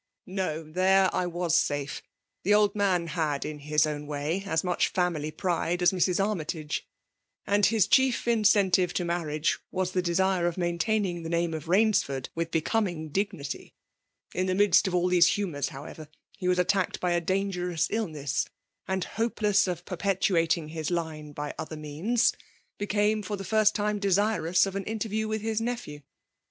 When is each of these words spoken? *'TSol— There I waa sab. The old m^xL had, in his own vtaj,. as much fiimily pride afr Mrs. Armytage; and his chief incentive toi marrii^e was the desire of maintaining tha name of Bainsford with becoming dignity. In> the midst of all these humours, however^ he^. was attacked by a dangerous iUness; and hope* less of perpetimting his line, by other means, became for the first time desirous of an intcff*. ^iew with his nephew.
*'TSol— 0.27 0.73
There 0.73 1.13
I 1.15 1.27
waa 1.27 1.49
sab. 1.49 1.89
The 2.41 2.55
old 2.55 2.73
m^xL 2.73 3.09
had, 3.09 3.45
in 3.45 3.59
his 3.59 3.85
own 3.85 4.07
vtaj,. 4.07 4.47
as 4.47 4.63
much 4.63 4.91
fiimily 4.93 5.37
pride 5.37 5.81
afr 5.81 5.93
Mrs. 5.93 6.19
Armytage; 6.19 6.87
and 7.45 7.67
his 7.67 7.85
chief 7.85 8.27
incentive 8.27 8.95
toi 8.95 9.03
marrii^e 9.03 9.59
was 9.69 9.91
the 9.91 10.01
desire 10.01 10.47
of 10.47 10.57
maintaining 10.57 11.21
tha 11.21 11.29
name 11.29 11.53
of 11.53 11.65
Bainsford 11.65 12.29
with 12.33 12.49
becoming 12.49 13.09
dignity. 13.09 13.75
In> 14.33 14.47
the 14.47 14.55
midst 14.55 14.87
of 14.87 14.95
all 14.95 15.07
these 15.07 15.27
humours, 15.37 15.69
however^ 15.69 16.07
he^. 16.41 16.47
was 16.47 16.57
attacked 16.57 16.99
by 16.99 17.11
a 17.11 17.21
dangerous 17.21 17.87
iUness; 17.89 18.47
and 18.87 19.03
hope* 19.03 19.39
less 19.43 19.67
of 19.67 19.85
perpetimting 19.85 20.71
his 20.71 20.89
line, 20.89 21.31
by 21.31 21.53
other 21.59 21.77
means, 21.77 22.33
became 22.79 23.21
for 23.21 23.37
the 23.37 23.43
first 23.43 23.75
time 23.75 23.99
desirous 23.99 24.65
of 24.65 24.75
an 24.75 24.83
intcff*. 24.85 25.11
^iew 25.11 25.27
with 25.27 25.41
his 25.43 25.61
nephew. 25.61 25.99